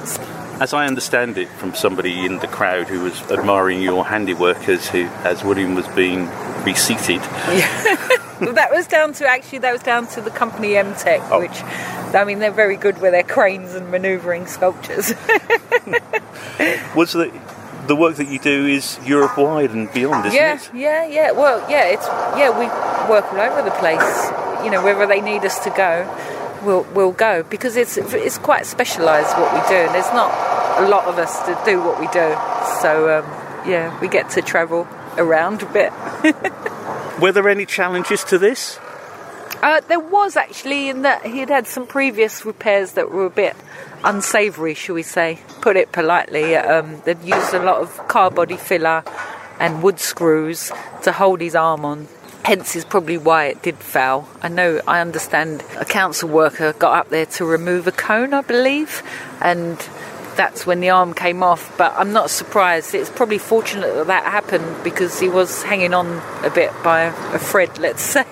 [0.61, 4.87] As I understand it from somebody in the crowd who was admiring your handiwork as,
[4.91, 6.29] who, as William was being
[6.65, 7.21] reseated,
[8.41, 11.41] Well, that was down to actually that was down to the company MTech, Oh.
[11.41, 11.63] which
[12.15, 15.11] I mean they're very good with their cranes and manoeuvring sculptures.
[16.95, 17.31] was the,
[17.87, 20.71] the work that you do is Europe wide and beyond, isn't yeah, it?
[20.75, 21.31] yeah, yeah.
[21.33, 22.51] Well, yeah, it's yeah.
[22.51, 22.65] We
[23.11, 24.31] work all over the place.
[24.65, 26.05] You know, wherever they need us to go,
[26.63, 29.77] we'll we'll go because it's it's quite specialised what we do.
[29.77, 30.31] And there's not
[30.81, 32.35] a lot of us to do what we do.
[32.81, 35.93] So um, yeah, we get to travel around a bit.
[37.21, 38.79] Were there any challenges to this?
[39.63, 43.31] Uh, there was actually in that he had had some previous repairs that were a
[43.31, 43.55] bit
[44.03, 46.57] unsavoury, shall we say, put it politely.
[46.57, 49.05] Um, they'd used a lot of car body filler
[49.59, 52.09] and wood screws to hold his arm on.
[52.45, 54.29] Hence is probably why it did foul.
[54.43, 58.41] I know, I understand a council worker got up there to remove a cone, I
[58.41, 59.03] believe,
[59.43, 59.79] and
[60.37, 61.77] that's when the arm came off.
[61.77, 62.95] But I'm not surprised.
[62.95, 67.39] It's probably fortunate that that happened because he was hanging on a bit by a
[67.39, 68.25] thread, let's say,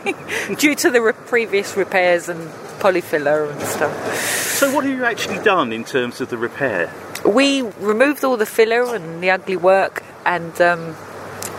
[0.59, 2.49] due to the re- previous repairs and
[2.81, 4.15] Polyfilla and stuff.
[4.15, 6.93] So, what have you actually done in terms of the repair?
[7.25, 10.97] We removed all the filler and the ugly work, and um,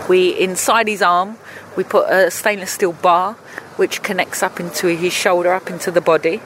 [0.08, 1.38] we inside his arm
[1.80, 3.36] we put a stainless steel bar
[3.78, 6.42] which connects up into his shoulder, up into the body,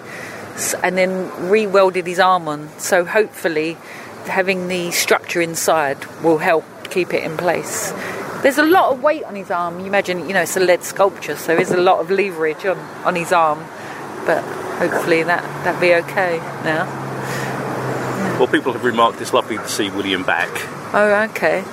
[0.84, 2.70] and then re-welded his arm on.
[2.78, 3.76] So hopefully,
[4.26, 7.92] having the structure inside will help keep it in place.
[8.44, 9.80] There's a lot of weight on his arm.
[9.80, 12.78] You imagine, you know, it's a lead sculpture, so there's a lot of leverage on,
[13.04, 13.58] on his arm.
[14.28, 14.44] But
[14.78, 16.86] hopefully that that'll be okay now.
[18.38, 20.52] Well, people have remarked it's lovely to see William back.
[20.94, 21.64] Oh, okay.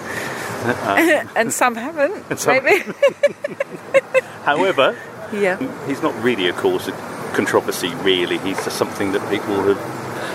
[1.37, 2.85] And some haven't, And some- maybe.
[4.45, 4.97] however,
[5.33, 5.57] yeah.
[5.87, 6.93] he's not really, of course, a
[7.35, 8.39] controversy, really.
[8.39, 9.79] He's just something that people have,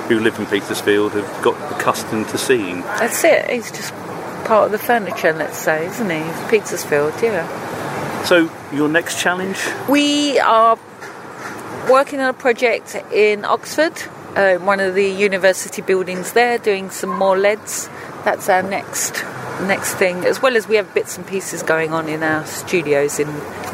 [0.07, 2.81] who live in Petersfield have got accustomed to seeing.
[2.81, 3.49] That's it.
[3.49, 3.93] He's just
[4.45, 6.23] part of the furniture, let's say, isn't he?
[6.49, 7.45] Petersfield, yeah.
[8.23, 9.57] So, your next challenge?
[9.89, 10.79] We are
[11.89, 13.93] working on a project in Oxford,
[14.35, 17.89] uh, one of the university buildings there, doing some more LEDs.
[18.23, 19.23] That's our next
[19.61, 23.19] next thing, as well as we have bits and pieces going on in our studios
[23.19, 23.27] in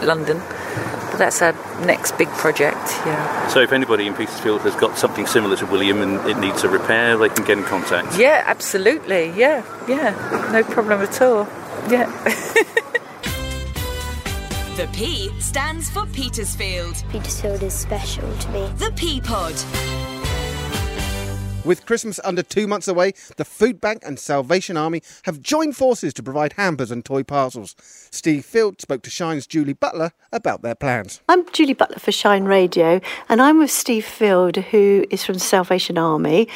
[0.06, 0.38] London.
[0.38, 1.54] But that's our
[1.86, 3.48] next big project, yeah.
[3.50, 6.70] So, if anybody in Petersfield has got something similar to William and it needs a
[6.70, 8.18] repair, they can get in contact.
[8.18, 9.32] Yeah, absolutely.
[9.32, 10.50] Yeah, yeah.
[10.52, 11.48] No problem at all.
[11.90, 12.08] Yeah.
[14.78, 17.04] The P stands for Petersfield.
[17.10, 18.68] Petersfield is special to me.
[18.78, 19.54] The P Pod.
[21.64, 26.12] With Christmas under two months away, the Food Bank and Salvation Army have joined forces
[26.16, 27.76] to provide hampers and toy parcels.
[28.10, 31.22] Steve Field spoke to Shine's Julie Butler about their plans.
[31.30, 36.00] I'm Julie Butler for Shine Radio, and I'm with Steve Field, who is from Salvation
[36.00, 36.48] Army.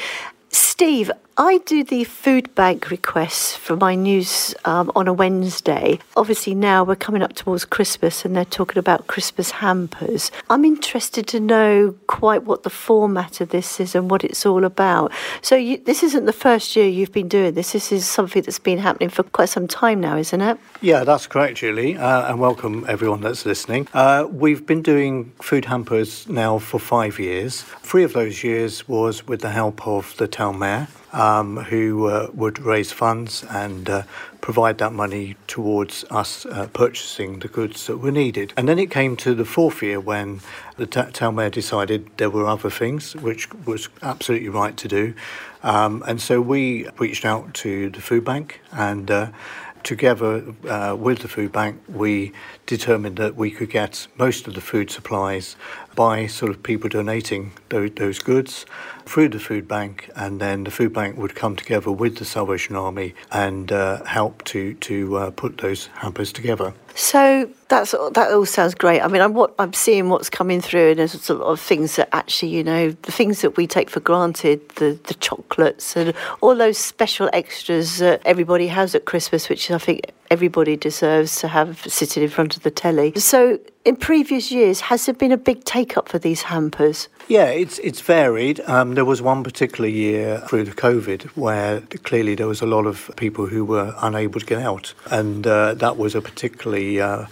[0.49, 5.99] Steve, I do the food bank requests for my news um, on a Wednesday.
[6.15, 10.31] Obviously, now we're coming up towards Christmas and they're talking about Christmas hampers.
[10.49, 14.63] I'm interested to know quite what the format of this is and what it's all
[14.63, 15.11] about.
[15.41, 17.73] So, you, this isn't the first year you've been doing this.
[17.73, 20.57] This is something that's been happening for quite some time now, isn't it?
[20.79, 23.89] Yeah, that's correct, Julie, uh, and welcome everyone that's listening.
[23.93, 27.61] Uh, we've been doing food hampers now for five years.
[27.61, 32.29] Three of those years was with the help of the town mayor um, who uh,
[32.33, 34.03] would raise funds and uh,
[34.41, 38.53] provide that money towards us uh, purchasing the goods that were needed.
[38.57, 40.41] And then it came to the fourth year when
[40.77, 45.13] the t- town mayor decided there were other things, which was absolutely right to do.
[45.63, 49.31] Um, and so we reached out to the food bank and uh,
[49.85, 52.33] together uh, with the food bank, we
[52.65, 55.55] determined that we could get most of the food supplies
[55.95, 58.65] by sort of people donating those, those goods
[59.05, 62.75] through the food bank, and then the food bank would come together with the Salvation
[62.75, 66.73] Army and uh, help to to uh, put those hampers together.
[66.95, 69.01] So that's that all sounds great.
[69.01, 71.97] I mean, I'm what I'm seeing what's coming through, and there's a lot of things
[71.97, 76.13] that actually, you know, the things that we take for granted, the the chocolates and
[76.41, 81.47] all those special extras that everybody has at Christmas, which I think everybody deserves to
[81.47, 83.13] have sitting in front of the telly.
[83.15, 87.07] So, in previous years, has there been a big take up for these hampers?
[87.27, 88.59] Yeah, it's it's varied.
[88.61, 92.85] Um, there was one particular year through the COVID where clearly there was a lot
[92.85, 97.25] of people who were unable to get out, and uh, that was a particularly uh,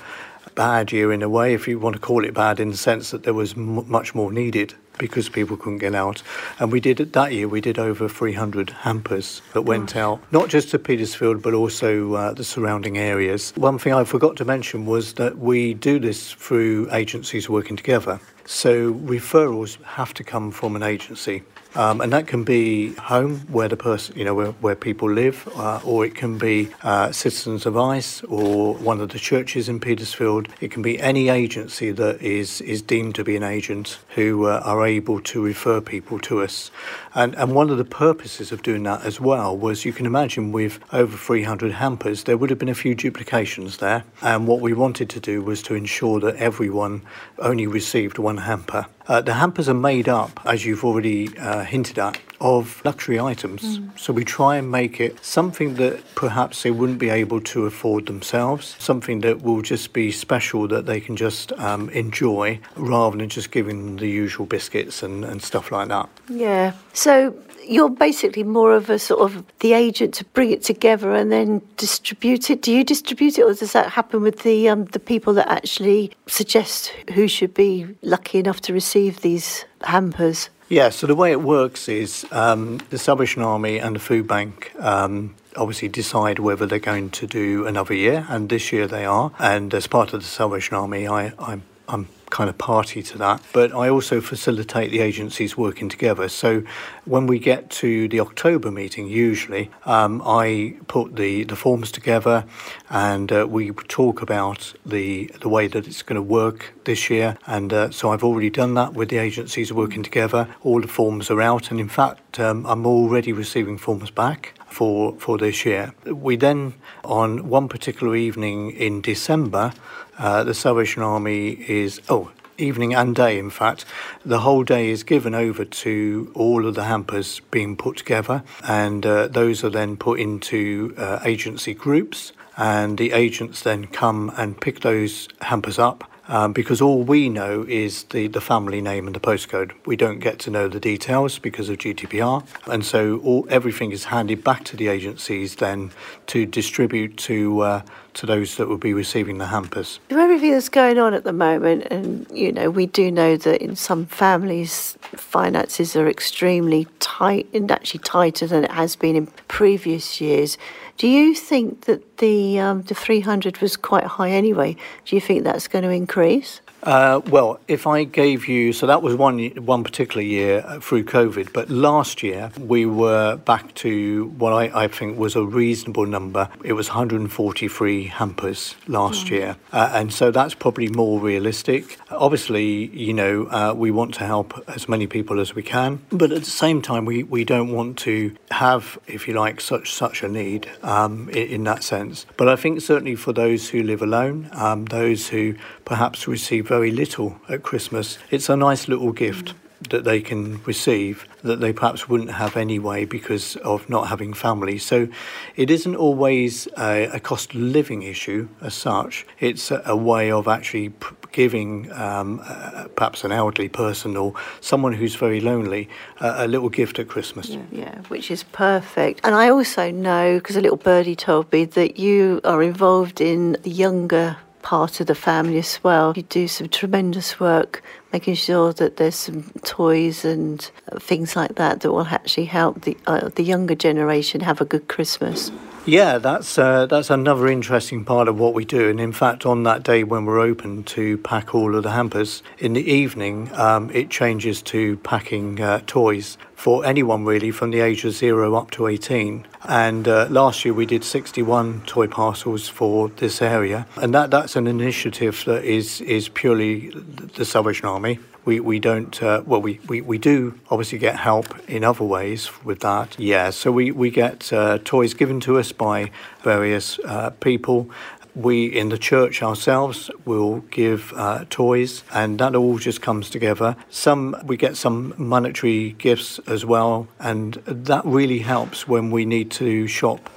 [0.56, 3.12] bad year in a way, if you want to call it bad, in the sense
[3.12, 6.22] that there was m- much more needed because people couldn't get out.
[6.60, 7.48] And we did it that year.
[7.48, 12.34] We did over 300 hampers that went out, not just to Petersfield, but also uh,
[12.34, 13.54] the surrounding areas.
[13.56, 18.20] One thing I forgot to mention was that we do this through agencies working together.
[18.46, 21.44] So referrals have to come from an agency.
[21.76, 25.48] Um, and that can be home where the person, you know, where, where people live,
[25.56, 30.50] uh, or it can be uh, Citizens Advice or one of the churches in Petersfield.
[30.62, 34.62] It can be any agency that is, is deemed to be an agent who uh,
[34.64, 36.70] are able to refer people to us.
[37.16, 40.52] And, and one of the purposes of doing that as well was you can imagine
[40.52, 44.04] with over 300 hampers, there would have been a few duplications there.
[44.22, 47.02] And what we wanted to do was to ensure that everyone
[47.40, 48.86] only received one hamper.
[49.08, 53.80] Uh, the hampers are made up, as you've already uh, hinted at, of luxury items.
[53.80, 54.00] Mm.
[54.00, 58.06] So we try and make it something that perhaps they wouldn't be able to afford
[58.06, 63.30] themselves, something that will just be special that they can just um, enjoy rather than
[63.30, 66.10] just giving them the usual biscuits and, and stuff like that.
[66.30, 66.74] Yeah.
[66.94, 67.36] So
[67.68, 71.62] you're basically more of a sort of the agent to bring it together and then
[71.78, 72.62] distribute it.
[72.62, 76.12] Do you distribute it, or does that happen with the um, the people that actually
[76.28, 80.50] suggest who should be lucky enough to receive these hampers?
[80.74, 80.90] Yeah.
[80.90, 84.74] So the way it works is um, the Salvation Army and the Food Bank.
[84.80, 89.32] Um, obviously decide whether they're going to do another year and this year they are
[89.38, 93.44] and as part of the Salvation Army I, I'm, I'm kind of party to that.
[93.54, 96.28] But I also facilitate the agencies working together.
[96.28, 96.64] So
[97.06, 102.46] when we get to the October meeting, usually um, I put the, the forms together
[102.90, 107.38] and uh, we talk about the the way that it's going to work this year.
[107.46, 110.48] And uh, so I've already done that with the agencies working together.
[110.64, 115.16] All the forms are out, and in fact, um, I'm already receiving forms back for
[115.20, 115.94] for this year.
[116.06, 119.74] We then, on one particular evening in December,
[120.18, 123.86] uh, the Salvation Army is, oh, evening and day, in fact.
[124.26, 129.06] The whole day is given over to all of the hampers being put together, and
[129.06, 132.34] uh, those are then put into uh, agency groups.
[132.56, 137.66] And the agents then come and pick those hampers up um, because all we know
[137.68, 139.72] is the, the family name and the postcode.
[139.86, 144.06] We don't get to know the details because of GDPR, and so all, everything is
[144.06, 145.92] handed back to the agencies then
[146.28, 147.82] to distribute to uh,
[148.14, 150.00] to those that will be receiving the hampers.
[150.10, 153.62] With everything that's going on at the moment, and you know, we do know that
[153.62, 159.28] in some families, finances are extremely tight and actually tighter than it has been in
[159.48, 160.58] previous years.
[160.98, 164.76] Do you think that the um, the 300 was quite high anyway?
[165.06, 166.62] Do you think that's going to increase?
[166.84, 171.06] Uh, well, if I gave you, so that was one one particular year uh, through
[171.06, 176.06] COVID, but last year we were back to what I, I think was a reasonable
[176.06, 176.50] number.
[176.64, 181.98] It was 143 hampers last year, uh, and so that's probably more realistic.
[182.12, 186.34] Obviously, you know, uh, we want to help as many people as we can, but
[186.34, 190.22] at the same time, we, we don't want to have, if you like, such such
[190.22, 192.26] a need um, in, in that sense.
[192.36, 195.56] But I think certainly for those who live alone, um, those who
[195.86, 199.54] perhaps receive very little at Christmas, it's a nice little gift
[199.90, 204.78] that they can receive that they perhaps wouldn't have anyway because of not having family.
[204.78, 205.08] So
[205.56, 209.26] it isn't always a, a cost of living issue as such.
[209.40, 214.34] It's a, a way of actually p- giving um, uh, perhaps an elderly person or
[214.62, 217.50] someone who's very lonely uh, a little gift at Christmas.
[217.50, 219.22] Yeah, yeah, which is perfect.
[219.24, 223.58] And I also know, because a little birdie told me, that you are involved in
[223.64, 226.14] the younger part of the family as well.
[226.16, 231.56] You do some tremendous work making sure that there's some toys and uh, things like
[231.56, 235.52] that that will actually help the uh, the younger generation have a good Christmas.
[235.86, 238.90] Yeah, that's uh, that's another interesting part of what we do.
[238.90, 242.42] And in fact, on that day when we're open to pack all of the hampers,
[242.58, 247.82] in the evening um, it changes to packing uh, toys for anyone really from the
[247.82, 249.46] age of zero up to 18.
[249.66, 254.56] And uh, last year we did 61 toy parcels for this area, and that that's
[254.56, 256.92] an initiative that is is purely
[257.36, 258.20] the Salvation Army.
[258.46, 262.50] We, we don't, uh, well, we, we, we do obviously get help in other ways
[262.64, 263.18] with that.
[263.18, 267.90] Yeah, so we, we get uh, toys given to us by various uh, people.
[268.36, 273.76] We in the church ourselves will give uh, toys, and that all just comes together.
[273.92, 279.52] Some we get some monetary gifts as well, and that really helps when we need
[279.52, 280.32] to shop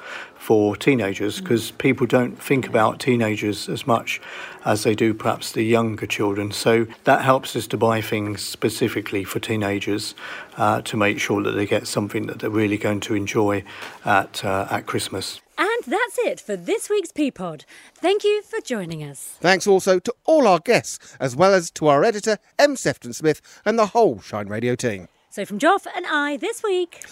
[0.47, 4.21] for teenagers because people don't think about teenagers as much
[4.65, 6.53] as they do perhaps the younger children.
[6.53, 10.15] So that helps us to buy things specifically for teenagers
[10.57, 13.65] uh, to make sure that they get something that they're really going to enjoy
[14.05, 15.41] at uh, at Christmas.
[15.59, 17.65] And that's it for this week's P Pod.
[17.97, 19.39] Thank you for joining us.
[19.41, 22.77] Thanks also to all our guests, as well as to our editor, M.
[22.77, 25.09] Sefton Smith, and the whole Shine Radio team.
[25.29, 27.05] So from Joff and I this week.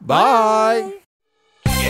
[0.00, 1.00] Bye.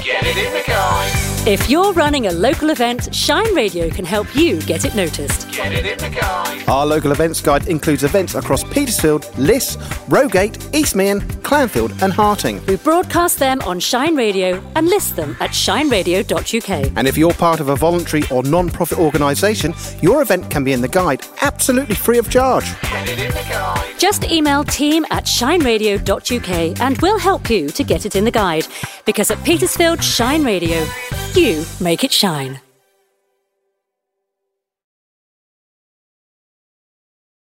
[0.02, 1.35] Get it in the guide.
[1.46, 5.48] If you're running a local event, Shine Radio can help you get it noticed.
[5.52, 6.68] Get it in the guide.
[6.68, 9.78] Our local events guide includes events across Petersfield, Liss,
[10.08, 12.66] Rogate, East Meon, Clanfield, and Harting.
[12.66, 16.92] We broadcast them on Shine Radio and list them at shineradio.uk.
[16.96, 19.72] And if you're part of a voluntary or non profit organisation,
[20.02, 22.64] your event can be in the guide absolutely free of charge.
[22.82, 23.94] Get it in the guide.
[23.98, 28.66] Just email team at shineradio.uk and we'll help you to get it in the guide.
[29.04, 30.84] Because at Petersfield Shine Radio,
[31.36, 32.65] you make it shine.